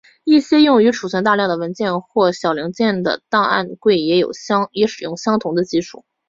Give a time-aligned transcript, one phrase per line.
[0.23, 6.05] 一些用于储存大量的文件或小零件的档案柜也有使用相同的技术。